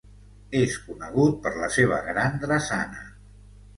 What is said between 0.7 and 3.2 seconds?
conegut per la seva gran drassana.